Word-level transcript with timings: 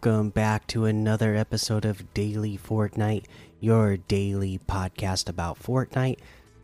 Welcome 0.00 0.30
back 0.30 0.64
to 0.68 0.84
another 0.84 1.34
episode 1.34 1.84
of 1.84 2.14
Daily 2.14 2.56
Fortnite, 2.56 3.24
your 3.58 3.96
daily 3.96 4.60
podcast 4.68 5.28
about 5.28 5.60
Fortnite. 5.60 6.18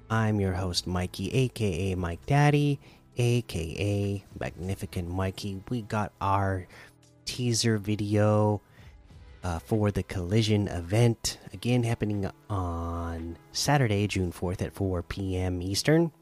I'm 0.08 0.38
your 0.38 0.52
host, 0.52 0.86
Mikey, 0.86 1.32
aka 1.34 1.96
Mike 1.96 2.24
Daddy, 2.26 2.78
aka 3.16 4.24
Magnificent 4.38 5.10
Mikey. 5.10 5.60
We 5.68 5.82
got 5.82 6.12
our 6.20 6.68
teaser 7.24 7.76
video 7.76 8.60
uh, 9.42 9.58
for 9.58 9.90
the 9.90 10.04
Collision 10.04 10.68
event, 10.68 11.38
again 11.52 11.82
happening 11.82 12.30
on 12.48 13.36
Saturday, 13.50 14.06
June 14.06 14.30
4th 14.30 14.62
at 14.62 14.74
4 14.74 15.02
p.m. 15.02 15.60
Eastern 15.60 16.12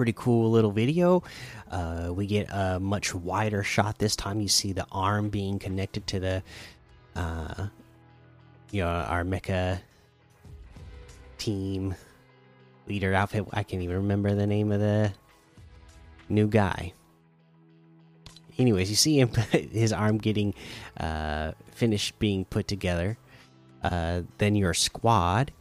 pretty 0.00 0.14
cool 0.14 0.50
little 0.50 0.70
video. 0.70 1.22
Uh, 1.70 2.10
we 2.10 2.26
get 2.26 2.48
a 2.50 2.80
much 2.80 3.14
wider 3.14 3.62
shot 3.62 3.98
this 3.98 4.16
time. 4.16 4.40
You 4.40 4.48
see 4.48 4.72
the 4.72 4.86
arm 4.90 5.28
being 5.28 5.58
connected 5.58 6.06
to 6.06 6.18
the, 6.18 6.42
uh, 7.16 7.66
you 8.70 8.80
know, 8.80 8.88
our 8.88 9.24
mecha 9.24 9.78
team 11.36 11.94
leader 12.86 13.12
outfit. 13.12 13.44
I 13.52 13.62
can't 13.62 13.82
even 13.82 13.96
remember 13.96 14.34
the 14.34 14.46
name 14.46 14.72
of 14.72 14.80
the 14.80 15.12
new 16.30 16.48
guy. 16.48 16.94
Anyways, 18.56 18.88
you 18.88 18.96
see 18.96 19.20
him, 19.20 19.28
his 19.52 19.92
arm 19.92 20.16
getting 20.16 20.54
uh, 20.96 21.52
finished 21.72 22.18
being 22.18 22.46
put 22.46 22.66
together. 22.66 23.18
Uh, 23.82 24.22
then 24.38 24.54
your 24.54 24.72
squad 24.72 25.52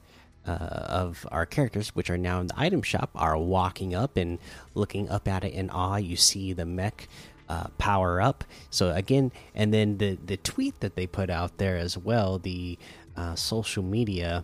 uh, 0.50 1.04
of 1.04 1.28
our 1.32 1.46
characters, 1.46 1.90
which 1.96 2.10
are 2.10 2.18
now 2.18 2.42
in 2.42 2.48
the 2.48 2.60
item 2.68 2.82
shop, 2.82 3.10
are 3.14 3.38
walking 3.38 3.94
up 3.94 4.18
and 4.18 4.40
looking 4.74 5.06
up 5.10 5.28
at 5.28 5.44
it 5.44 5.54
in 5.54 5.70
awe. 5.70 5.98
You 5.98 6.18
see 6.18 6.54
the 6.54 6.66
mech 6.66 7.08
uh, 7.50 7.68
power 7.78 8.22
up. 8.30 8.44
So 8.70 8.92
again, 8.92 9.32
and 9.54 9.74
then 9.74 9.98
the 9.98 10.18
the 10.26 10.38
tweet 10.38 10.80
that 10.80 10.96
they 10.96 11.08
put 11.08 11.30
out 11.30 11.58
there 11.58 11.78
as 11.78 11.98
well, 11.98 12.40
the 12.40 12.78
uh, 13.16 13.36
social 13.36 13.84
media 13.84 14.44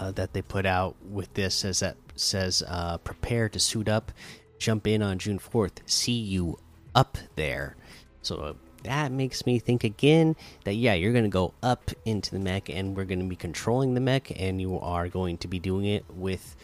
uh, 0.00 0.10
that 0.12 0.32
they 0.32 0.42
put 0.42 0.66
out 0.66 0.96
with 1.10 1.32
this 1.34 1.54
says 1.54 1.80
that 1.80 1.96
says 2.16 2.62
uh, 2.66 2.98
prepare 2.98 3.48
to 3.48 3.58
suit 3.58 3.88
up, 3.88 4.12
jump 4.58 4.86
in 4.86 5.02
on 5.02 5.18
June 5.18 5.38
fourth. 5.38 5.80
See 5.86 6.18
you 6.18 6.58
up 6.94 7.18
there. 7.36 7.76
So 8.22 8.56
that 8.84 9.12
makes 9.12 9.46
me 9.46 9.58
think 9.58 9.84
again 9.84 10.36
that 10.64 10.74
yeah 10.74 10.94
you're 10.94 11.12
going 11.12 11.24
to 11.24 11.30
go 11.30 11.54
up 11.62 11.90
into 12.04 12.30
the 12.30 12.38
mech 12.38 12.68
and 12.68 12.96
we're 12.96 13.04
going 13.04 13.20
to 13.20 13.26
be 13.26 13.36
controlling 13.36 13.94
the 13.94 14.00
mech 14.00 14.30
and 14.40 14.60
you 14.60 14.78
are 14.78 15.08
going 15.08 15.36
to 15.38 15.48
be 15.48 15.58
doing 15.58 15.86
it 15.86 16.04
with 16.10 16.56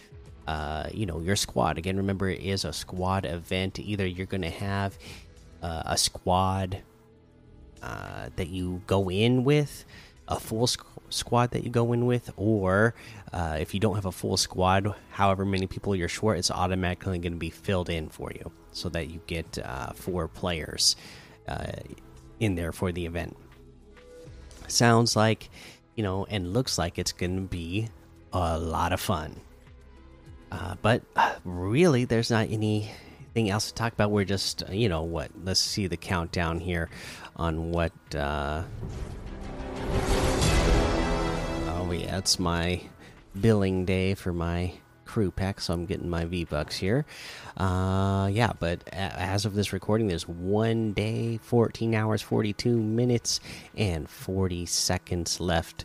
uh, 0.47 0.89
you 0.93 1.07
know 1.07 1.21
your 1.21 1.37
squad. 1.37 1.79
Again 1.79 1.97
remember 1.97 2.29
it 2.29 2.41
is 2.41 2.65
a 2.65 2.73
squad 2.73 3.25
event. 3.25 3.79
Either 3.79 4.07
you're 4.07 4.27
going 4.27 4.43
to 4.43 4.51
have 4.51 4.99
uh, 5.63 5.83
a 5.87 5.97
squad 5.97 6.83
uh, 7.83 8.29
that 8.37 8.49
you 8.49 8.83
go 8.87 9.11
in 9.11 9.45
with 9.45 9.85
a 10.29 10.39
full 10.39 10.67
squ 10.67 10.87
squad 11.11 11.51
that 11.51 11.63
you 11.63 11.69
go 11.69 11.93
in 11.93 12.07
with 12.07 12.31
or 12.37 12.95
uh, 13.35 13.59
if 13.61 13.75
you 13.75 13.81
don't 13.81 13.97
have 13.97 14.07
a 14.07 14.13
full 14.13 14.37
squad 14.37 14.95
however 15.11 15.45
many 15.45 15.67
people 15.67 15.95
you're 15.95 16.09
short 16.09 16.39
it's 16.39 16.51
automatically 16.51 17.19
going 17.19 17.33
to 17.33 17.39
be 17.39 17.51
filled 17.51 17.91
in 17.91 18.09
for 18.09 18.33
you 18.33 18.51
so 18.71 18.89
that 18.89 19.11
you 19.11 19.21
get 19.27 19.59
uh, 19.63 19.93
four 19.93 20.27
players 20.27 20.97
in 22.41 22.55
there 22.55 22.73
for 22.73 22.93
the 22.93 23.07
event. 23.07 23.37
Sounds 24.69 25.17
like, 25.17 25.51
you 25.97 26.03
know, 26.03 26.27
and 26.31 26.53
looks 26.53 26.79
like 26.79 26.99
it's 26.99 27.13
going 27.13 27.37
to 27.37 27.43
be 27.43 27.89
a 28.33 28.59
lot 28.59 28.93
of 28.93 29.01
fun. 29.01 29.41
Uh, 30.51 30.75
but 30.83 31.03
really, 31.45 32.05
there's 32.05 32.31
not 32.31 32.51
anything 32.51 33.49
else 33.51 33.69
to 33.69 33.75
talk 33.75 33.93
about. 33.93 34.11
We're 34.11 34.25
just, 34.25 34.63
you 34.71 34.89
know, 34.89 35.03
what? 35.03 35.31
Let's 35.45 35.61
see 35.61 35.87
the 35.87 35.97
countdown 35.97 36.61
here 36.61 36.91
on 37.37 37.71
what. 37.71 37.93
Uh... 38.15 38.63
Oh, 41.69 41.91
yeah, 41.91 42.19
it's 42.19 42.39
my 42.39 42.83
billing 43.41 43.85
day 43.85 44.15
for 44.15 44.33
my 44.33 44.75
crew 45.05 45.31
pack, 45.31 45.61
so 45.61 45.75
I'm 45.75 45.87
getting 45.87 46.09
my 46.09 46.25
V 46.25 46.45
bucks 46.45 46.77
here. 46.77 47.05
Uh, 47.57 48.29
yeah, 48.33 48.53
but 48.59 48.89
as 48.93 49.45
of 49.45 49.55
this 49.55 49.73
recording, 49.73 50.09
there's 50.09 50.27
one 50.29 50.93
day, 50.93 51.39
14 51.43 51.95
hours, 51.95 52.23
42 52.23 52.77
minutes, 52.77 53.41
and 53.77 54.09
40 54.09 54.67
seconds 54.67 55.41
left. 55.41 55.85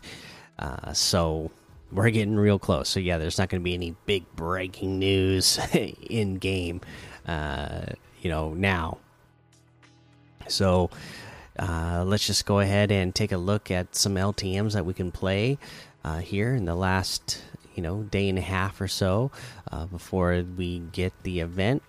Uh, 0.58 0.92
so 0.92 1.50
we're 1.92 2.10
getting 2.10 2.36
real 2.36 2.58
close. 2.58 2.88
So 2.88 3.00
yeah, 3.00 3.18
there's 3.18 3.38
not 3.38 3.48
going 3.48 3.60
to 3.60 3.64
be 3.64 3.74
any 3.74 3.94
big 4.06 4.24
breaking 4.36 4.98
news 4.98 5.58
in 5.72 6.36
game, 6.36 6.80
uh, 7.26 7.86
you 8.20 8.30
know, 8.30 8.54
now. 8.54 8.98
So 10.48 10.90
uh, 11.58 12.04
let's 12.06 12.26
just 12.26 12.46
go 12.46 12.60
ahead 12.60 12.90
and 12.90 13.14
take 13.14 13.32
a 13.32 13.36
look 13.36 13.70
at 13.70 13.94
some 13.94 14.14
LTM's 14.14 14.74
that 14.74 14.86
we 14.86 14.94
can 14.94 15.10
play 15.10 15.58
uh, 16.04 16.18
here 16.18 16.54
in 16.54 16.64
the 16.64 16.74
last 16.74 17.42
you 17.78 17.82
know 17.82 18.02
day 18.02 18.28
and 18.28 18.38
a 18.38 18.42
half 18.42 18.80
or 18.80 18.88
so 18.88 19.30
uh, 19.70 19.86
before 19.86 20.42
we 20.56 20.80
get 20.90 21.12
the 21.22 21.38
event. 21.38 21.80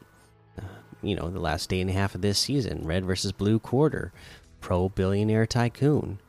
Uh, 0.56 0.62
you 1.02 1.16
know, 1.16 1.32
the 1.32 1.40
last 1.40 1.68
day 1.68 1.82
and 1.82 1.90
a 1.90 1.94
half 1.94 2.14
of 2.14 2.22
this 2.22 2.38
season: 2.38 2.84
Red 2.84 3.06
versus 3.06 3.32
Blue 3.32 3.58
quarter, 3.58 4.14
Pro 4.62 4.90
Billionaire 4.90 5.48
Tycoon, 5.48 6.20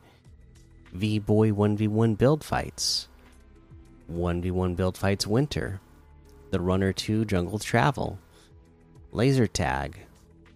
V 0.93 1.19
Boy 1.19 1.53
one 1.53 1.77
v 1.77 1.87
one 1.87 2.15
build 2.15 2.43
fights, 2.43 3.07
one 4.07 4.41
v 4.41 4.49
one 4.49 4.73
build 4.73 4.97
fights 4.97 5.27
winter, 5.27 5.79
the 6.49 6.59
Runner 6.59 6.91
two 6.91 7.23
Jungle 7.23 7.59
Travel, 7.59 8.17
Laser 9.11 9.45
Tag, 9.45 9.99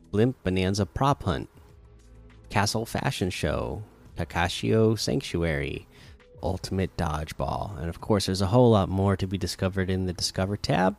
Blimp 0.09 0.35
Bonanza 0.43 0.87
Prop 0.87 1.21
Hunt, 1.21 1.47
Castle 2.49 2.87
Fashion 2.87 3.29
Show, 3.29 3.83
Takashio 4.17 4.97
Sanctuary. 4.97 5.85
Ultimate 6.41 6.95
Dodgeball. 6.97 7.79
And 7.79 7.89
of 7.89 8.01
course, 8.01 8.25
there's 8.25 8.41
a 8.41 8.47
whole 8.47 8.71
lot 8.71 8.89
more 8.89 9.15
to 9.15 9.27
be 9.27 9.37
discovered 9.37 9.89
in 9.89 10.05
the 10.05 10.13
Discover 10.13 10.57
tab. 10.57 10.95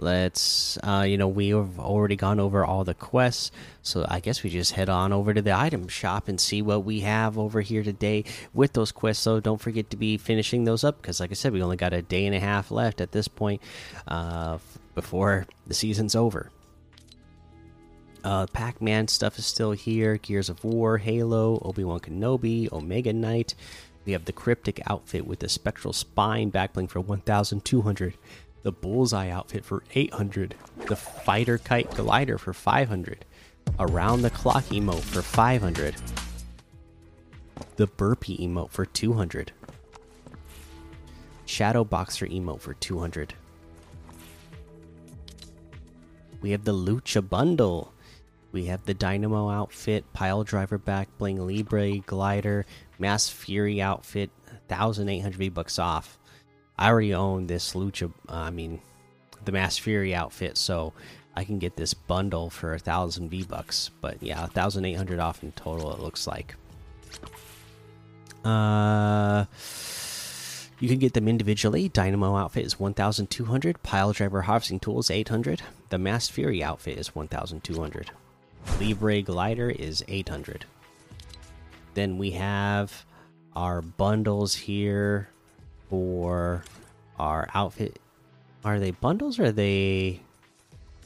Let's, 0.00 0.78
uh, 0.84 1.04
you 1.08 1.18
know, 1.18 1.26
we 1.26 1.48
have 1.48 1.80
already 1.80 2.14
gone 2.14 2.38
over 2.38 2.64
all 2.64 2.84
the 2.84 2.94
quests, 2.94 3.50
so 3.82 4.06
I 4.08 4.20
guess 4.20 4.44
we 4.44 4.50
just 4.50 4.70
head 4.70 4.88
on 4.88 5.12
over 5.12 5.34
to 5.34 5.42
the 5.42 5.52
item 5.52 5.88
shop 5.88 6.28
and 6.28 6.40
see 6.40 6.62
what 6.62 6.84
we 6.84 7.00
have 7.00 7.36
over 7.36 7.60
here 7.60 7.82
today 7.82 8.22
with 8.54 8.74
those 8.74 8.92
quests. 8.92 9.24
So 9.24 9.40
don't 9.40 9.60
forget 9.60 9.90
to 9.90 9.96
be 9.96 10.16
finishing 10.16 10.62
those 10.62 10.84
up 10.84 11.02
because, 11.02 11.18
like 11.18 11.32
I 11.32 11.34
said, 11.34 11.52
we 11.52 11.62
only 11.62 11.76
got 11.76 11.92
a 11.92 12.02
day 12.02 12.26
and 12.26 12.34
a 12.34 12.38
half 12.38 12.70
left 12.70 13.00
at 13.00 13.10
this 13.10 13.26
point 13.26 13.60
uh, 14.06 14.58
before 14.94 15.46
the 15.66 15.74
season's 15.74 16.14
over. 16.14 16.52
Uh, 18.22 18.46
Pac 18.46 18.80
Man 18.80 19.08
stuff 19.08 19.36
is 19.38 19.46
still 19.46 19.72
here 19.72 20.16
Gears 20.16 20.48
of 20.48 20.62
War, 20.62 20.98
Halo, 20.98 21.60
Obi 21.64 21.82
Wan 21.82 21.98
Kenobi, 21.98 22.70
Omega 22.72 23.12
Knight. 23.12 23.56
We 24.04 24.12
have 24.12 24.24
the 24.24 24.32
Cryptic 24.32 24.80
outfit 24.86 25.26
with 25.26 25.40
the 25.40 25.48
Spectral 25.48 25.92
Spine 25.92 26.50
backbling 26.50 26.88
for 26.88 27.00
1,200. 27.00 28.14
The 28.62 28.72
Bullseye 28.72 29.30
outfit 29.30 29.64
for 29.64 29.84
800. 29.94 30.54
The 30.86 30.96
Fighter 30.96 31.58
Kite 31.58 31.90
Glider 31.94 32.38
for 32.38 32.52
500. 32.52 33.24
Around 33.78 34.22
the 34.22 34.30
Clock 34.30 34.64
emote 34.64 35.00
for 35.00 35.22
500. 35.22 35.96
The 37.76 37.86
Burpee 37.86 38.38
emote 38.38 38.70
for 38.70 38.86
200. 38.86 39.52
Shadow 41.46 41.84
Boxer 41.84 42.26
emote 42.26 42.60
for 42.60 42.74
200. 42.74 43.34
We 46.40 46.50
have 46.50 46.64
the 46.64 46.74
Lucha 46.74 47.26
Bundle. 47.26 47.92
We 48.50 48.66
have 48.66 48.84
the 48.84 48.94
Dynamo 48.94 49.50
outfit, 49.50 50.10
Pile 50.12 50.42
Driver 50.42 50.78
back 50.78 51.08
bling, 51.18 51.44
Libre 51.46 51.98
glider, 51.98 52.64
Masked 52.98 53.34
Fury 53.34 53.80
outfit, 53.80 54.30
thousand 54.68 55.08
eight 55.08 55.20
hundred 55.20 55.38
V 55.38 55.48
bucks 55.50 55.78
off. 55.78 56.18
I 56.78 56.88
already 56.88 57.14
own 57.14 57.46
this 57.46 57.74
Lucha. 57.74 58.10
I 58.28 58.50
mean, 58.50 58.80
the 59.44 59.52
Masked 59.52 59.82
Fury 59.82 60.14
outfit, 60.14 60.56
so 60.56 60.92
I 61.36 61.44
can 61.44 61.58
get 61.58 61.76
this 61.76 61.92
bundle 61.92 62.48
for 62.50 62.72
a 62.74 62.78
thousand 62.78 63.28
V 63.28 63.44
bucks. 63.44 63.90
But 64.00 64.22
yeah, 64.22 64.46
thousand 64.46 64.86
eight 64.86 64.94
hundred 64.94 65.18
off 65.20 65.42
in 65.42 65.52
total. 65.52 65.92
It 65.92 66.00
looks 66.00 66.26
like. 66.26 66.54
Uh. 68.44 69.44
You 70.80 70.88
can 70.88 70.98
get 70.98 71.12
them 71.12 71.26
individually. 71.26 71.88
Dynamo 71.88 72.36
outfit 72.36 72.64
is 72.64 72.78
1,200. 72.78 73.82
Pile 73.82 74.12
driver 74.12 74.42
harvesting 74.42 74.78
tools 74.78 75.10
800. 75.10 75.60
The 75.88 75.98
Masked 75.98 76.32
Fury 76.32 76.62
outfit 76.62 76.98
is 76.98 77.16
1,200. 77.16 78.12
Libre 78.80 79.22
glider 79.22 79.70
is 79.70 80.04
800. 80.08 80.64
Then 81.94 82.18
we 82.18 82.32
have 82.32 83.04
our 83.56 83.82
bundles 83.82 84.54
here 84.54 85.28
for 85.88 86.64
our 87.18 87.48
outfit. 87.54 87.98
Are 88.64 88.78
they 88.78 88.92
bundles 88.92 89.38
or 89.38 89.46
are 89.46 89.52
they 89.52 90.20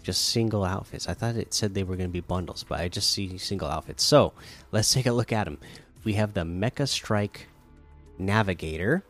just 0.02 0.26
single 0.28 0.64
outfits? 0.64 1.08
I 1.08 1.14
thought 1.14 1.36
it 1.36 1.54
said 1.54 1.74
they 1.74 1.84
were 1.84 1.96
going 1.96 2.08
to 2.08 2.12
be 2.12 2.20
bundles, 2.20 2.64
but 2.64 2.80
I 2.80 2.88
just 2.88 3.10
see 3.10 3.38
single 3.38 3.68
outfits. 3.68 4.02
So 4.02 4.32
let's 4.70 4.92
take 4.92 5.06
a 5.06 5.12
look 5.12 5.32
at 5.32 5.44
them. 5.44 5.58
We 6.04 6.14
have 6.14 6.34
the 6.34 6.42
Mecha 6.42 6.88
Strike 6.88 7.46
Navigator. 8.18 9.04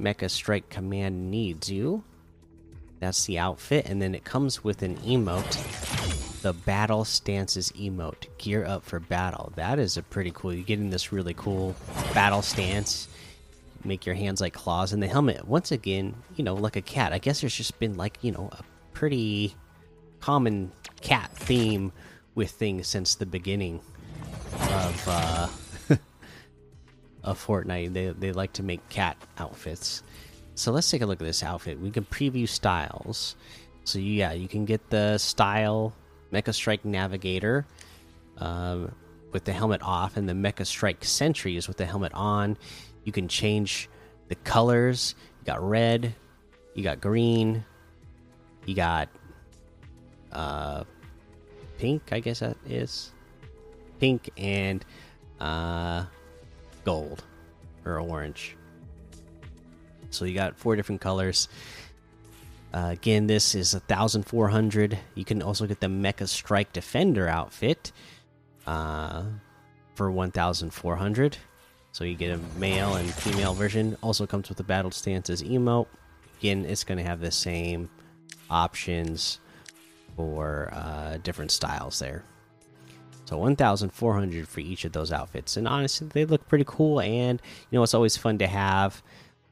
Mecha 0.00 0.30
Strike 0.30 0.68
Command 0.70 1.30
needs 1.30 1.70
you. 1.70 2.04
That's 3.00 3.26
the 3.26 3.38
outfit, 3.38 3.86
and 3.86 4.00
then 4.00 4.14
it 4.14 4.24
comes 4.24 4.64
with 4.64 4.82
an 4.82 4.96
emote, 4.98 5.56
the 6.48 6.54
battle 6.54 7.04
stances 7.04 7.70
emote. 7.72 8.26
Gear 8.38 8.64
up 8.64 8.82
for 8.82 9.00
battle. 9.00 9.52
That 9.56 9.78
is 9.78 9.98
a 9.98 10.02
pretty 10.02 10.30
cool. 10.34 10.54
You're 10.54 10.64
getting 10.64 10.88
this 10.88 11.12
really 11.12 11.34
cool 11.34 11.76
battle 12.14 12.40
stance. 12.40 13.06
Make 13.84 14.06
your 14.06 14.14
hands 14.14 14.40
like 14.40 14.54
claws, 14.54 14.94
and 14.94 15.02
the 15.02 15.08
helmet 15.08 15.46
once 15.46 15.72
again, 15.72 16.14
you 16.36 16.44
know, 16.44 16.54
like 16.54 16.76
a 16.76 16.80
cat. 16.80 17.12
I 17.12 17.18
guess 17.18 17.42
there's 17.42 17.54
just 17.54 17.78
been 17.78 17.98
like 17.98 18.16
you 18.22 18.32
know 18.32 18.48
a 18.52 18.62
pretty 18.94 19.54
common 20.20 20.72
cat 21.02 21.30
theme 21.36 21.92
with 22.34 22.50
things 22.50 22.88
since 22.88 23.14
the 23.14 23.26
beginning 23.26 23.82
of 24.54 25.04
uh, 25.06 25.48
of 27.24 27.46
Fortnite. 27.46 27.92
They 27.92 28.06
they 28.18 28.32
like 28.32 28.54
to 28.54 28.62
make 28.62 28.88
cat 28.88 29.18
outfits. 29.36 30.02
So 30.54 30.72
let's 30.72 30.90
take 30.90 31.02
a 31.02 31.06
look 31.06 31.20
at 31.20 31.26
this 31.26 31.42
outfit. 31.42 31.78
We 31.78 31.90
can 31.90 32.06
preview 32.06 32.48
styles. 32.48 33.36
So 33.84 33.98
yeah, 33.98 34.32
you 34.32 34.48
can 34.48 34.64
get 34.64 34.88
the 34.88 35.18
style 35.18 35.92
Mecha 36.32 36.54
Strike 36.54 36.84
Navigator 36.84 37.66
um, 38.38 38.94
with 39.32 39.44
the 39.44 39.52
helmet 39.52 39.82
off, 39.82 40.16
and 40.16 40.28
the 40.28 40.32
Mecha 40.32 40.66
Strike 40.66 41.04
Sentries 41.04 41.68
with 41.68 41.76
the 41.76 41.86
helmet 41.86 42.12
on. 42.14 42.56
You 43.04 43.12
can 43.12 43.28
change 43.28 43.88
the 44.28 44.34
colors. 44.36 45.14
You 45.40 45.46
got 45.46 45.66
red, 45.66 46.14
you 46.74 46.82
got 46.82 47.00
green, 47.00 47.64
you 48.66 48.74
got 48.74 49.08
uh, 50.32 50.84
pink. 51.78 52.12
I 52.12 52.20
guess 52.20 52.40
that 52.40 52.56
is 52.66 53.12
pink 53.98 54.30
and 54.36 54.84
uh, 55.40 56.04
gold 56.84 57.24
or 57.84 58.00
orange. 58.00 58.56
So 60.10 60.24
you 60.24 60.34
got 60.34 60.56
four 60.58 60.76
different 60.76 61.00
colors. 61.00 61.48
Uh, 62.72 62.88
again, 62.90 63.26
this 63.26 63.54
is 63.54 63.74
a 63.74 63.80
thousand 63.80 64.24
four 64.24 64.48
hundred. 64.48 64.98
You 65.14 65.24
can 65.24 65.42
also 65.42 65.66
get 65.66 65.80
the 65.80 65.86
Mecha 65.86 66.28
Strike 66.28 66.72
Defender 66.72 67.26
outfit 67.26 67.92
uh, 68.66 69.24
for 69.94 70.10
one 70.10 70.30
thousand 70.30 70.70
four 70.70 70.96
hundred. 70.96 71.36
So 71.92 72.04
you 72.04 72.14
get 72.14 72.30
a 72.30 72.58
male 72.58 72.96
and 72.96 73.08
female 73.12 73.54
version. 73.54 73.96
Also 74.02 74.26
comes 74.26 74.48
with 74.48 74.58
the 74.58 74.64
Battle 74.64 74.90
Stances 74.90 75.42
emote. 75.42 75.86
Again, 76.38 76.64
it's 76.64 76.84
going 76.84 76.98
to 76.98 77.04
have 77.04 77.20
the 77.20 77.30
same 77.30 77.88
options 78.50 79.40
for 80.14 80.70
uh, 80.72 81.16
different 81.22 81.50
styles 81.50 81.98
there. 81.98 82.24
So 83.24 83.36
1,400 83.36 84.48
for 84.48 84.60
each 84.60 84.84
of 84.86 84.92
those 84.92 85.12
outfits, 85.12 85.58
and 85.58 85.68
honestly, 85.68 86.08
they 86.10 86.24
look 86.24 86.48
pretty 86.48 86.64
cool. 86.66 87.00
And 87.00 87.42
you 87.70 87.78
know, 87.78 87.82
it's 87.82 87.92
always 87.94 88.16
fun 88.16 88.38
to 88.38 88.46
have 88.46 89.02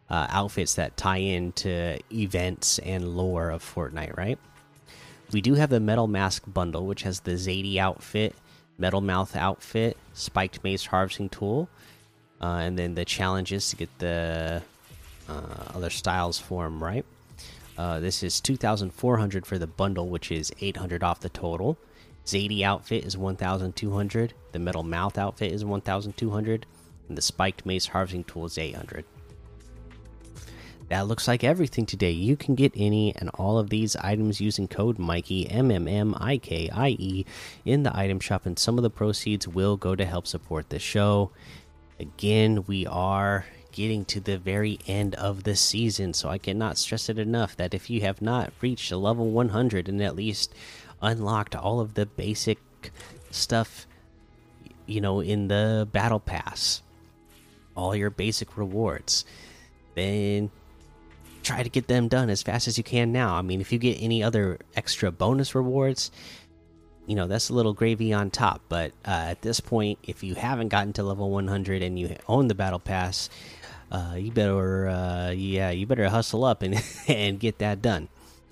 uh, 0.09 0.27
outfits 0.31 0.75
that 0.75 0.97
tie 0.97 1.19
into 1.19 1.99
events 2.13 2.79
and 2.81 3.17
lore 3.17 3.51
of 3.51 3.63
Fortnite, 3.63 4.17
right? 4.17 4.39
We 5.33 5.41
do 5.41 5.55
have 5.55 5.71
the 5.71 5.81
Metal 5.81 6.07
Mask 6.07 6.45
bundle, 6.47 6.87
which 6.87 7.03
has 7.03 7.21
the 7.21 7.33
Zadie 7.33 7.79
outfit, 7.79 8.35
Metal 8.79 9.01
Mouth 9.01 9.35
outfit, 9.35 9.97
Spiked 10.15 10.63
Mace 10.63 10.87
harvesting 10.87 11.29
tool, 11.29 11.69
uh, 12.41 12.61
and 12.63 12.79
then 12.79 12.95
the 12.95 13.05
challenges 13.05 13.71
to 13.71 13.77
get 13.77 13.99
the 13.99 14.63
uh, 15.29 15.73
other 15.75 15.91
styles 15.91 16.39
for 16.39 16.65
them, 16.65 16.83
right? 16.83 17.05
Uh, 17.77 17.99
this 18.01 18.23
is 18.23 18.41
2,400 18.41 19.45
for 19.45 19.59
the 19.59 19.67
bundle, 19.67 20.09
which 20.09 20.31
is 20.31 20.53
800 20.61 21.03
off 21.03 21.21
the 21.21 21.29
total. 21.29 21.77
Zadie 22.25 22.63
outfit 22.63 23.05
is 23.05 23.17
1,200. 23.17 24.35
The 24.53 24.59
Metal 24.59 24.83
Mouth 24.83 25.19
outfit 25.19 25.53
is 25.53 25.65
1,200. 25.65 26.67
And 27.09 27.19
the 27.19 27.23
Spiked 27.23 27.67
Mace 27.67 27.87
harvesting 27.87 28.25
tool 28.25 28.47
is 28.47 28.59
800 28.59 29.05
that 30.89 31.09
looks 31.09 31.27
like 31.27 31.43
everything 31.43 31.87
today. 31.87 32.13
You 32.13 32.37
can 32.37 32.55
get 32.55 32.73
any 32.77 33.15
and 33.17 33.31
all 33.31 33.59
of 33.59 33.71
these 33.71 33.97
items 33.97 34.41
using 34.41 34.69
code 34.69 34.99
Mikey 34.99 35.51
M 35.51 35.71
M 35.71 35.89
M 35.89 36.15
I 36.19 36.39
K 36.39 36.71
I 36.71 36.91
E 36.91 37.27
in 37.65 37.83
the 37.83 37.97
item 37.97 38.21
shop, 38.21 38.47
and 38.47 38.59
some 38.59 38.79
of 38.79 38.83
the 38.83 38.91
proceeds 38.91 39.49
will 39.49 39.77
go 39.77 39.95
to 39.97 40.05
help 40.05 40.27
support 40.27 40.71
the 40.71 40.79
show. 40.79 41.31
Again, 41.99 42.65
we 42.67 42.87
are 42.87 43.47
getting 43.73 44.05
to 44.07 44.21
the 44.21 44.39
very 44.39 44.79
end 44.87 45.15
of 45.17 45.45
the 45.45 45.57
season, 45.57 46.15
so 46.15 46.29
I 46.29 46.39
cannot 46.39 46.79
stress 46.79 47.09
it 47.09 47.19
enough 47.19 47.57
that 47.57 47.75
if 47.75 47.91
you 47.91 48.01
have 48.03 48.23
not 48.23 48.53
reached 48.61 48.93
a 48.93 48.97
level 48.97 49.31
100 49.31 49.89
and 49.89 50.03
at 50.03 50.17
least 50.17 50.55
unlocked 51.03 51.55
all 51.55 51.81
of 51.81 51.95
the 51.95 52.07
basic 52.07 52.59
stuff, 53.31 53.87
you 54.87 55.01
know, 55.01 55.21
in 55.21 55.49
the 55.49 55.87
battle 55.91 56.21
pass, 56.21 56.81
all 57.75 57.95
your 57.95 58.11
basic 58.11 58.57
rewards, 58.57 59.25
then 59.95 60.51
try 61.47 61.63
to 61.63 61.71
get 61.71 61.87
them 61.87 62.09
done 62.09 62.29
as 62.29 62.43
fast 62.43 62.67
as 62.67 62.77
you 62.77 62.85
can 62.85 63.13
now. 63.13 63.35
I 63.37 63.43
mean, 63.43 63.61
if 63.61 63.73
you 63.73 63.79
get 63.79 63.99
any 64.01 64.23
other 64.23 64.59
extra 64.75 65.13
bonus 65.13 65.55
rewards, 65.55 66.11
you 67.07 67.15
know, 67.15 67.29
that's 67.29 67.49
a 67.49 67.55
little 67.55 67.73
gravy 67.73 68.13
on 68.13 68.31
top. 68.31 68.63
But 68.69 68.93
uh, 69.07 69.27
at 69.31 69.43
this 69.43 69.61
point, 69.61 70.01
if 70.03 70.25
you 70.25 70.35
haven't 70.35 70.69
gotten 70.69 70.93
to 70.95 71.05
level 71.05 71.31
100 71.31 71.83
and 71.83 71.99
you 71.99 72.17
own 72.29 72.49
the 72.49 72.55
battle 72.55 72.81
pass, 72.81 73.31
uh, 73.93 74.17
you 74.19 74.33
better, 74.33 74.89
uh, 74.89 75.31
yeah, 75.31 75.71
you 75.71 75.87
better 75.87 76.09
hustle 76.09 76.45
up 76.45 76.63
and 76.63 76.83
and 77.09 77.39
get 77.39 77.59
that 77.59 77.81
done. 77.81 78.09